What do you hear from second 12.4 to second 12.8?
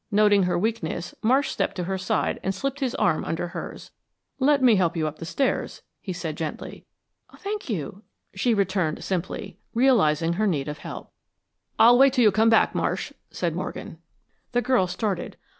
back,